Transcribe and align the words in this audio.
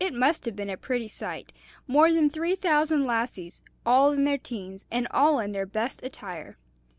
It 0.03 0.15
must 0.15 0.45
have 0.45 0.55
been 0.55 0.71
a 0.71 0.77
pretty 0.77 1.07
sight 1.07 1.53
more 1.85 2.11
than 2.11 2.27
three 2.31 2.55
thousand 2.55 3.05
lassies, 3.05 3.61
all 3.85 4.09
in 4.13 4.23
their 4.23 4.39
teens, 4.39 4.83
and 4.91 5.07
all 5.11 5.37
in 5.37 5.51
their 5.51 5.67
best 5.67 6.01
attire. 6.01 6.57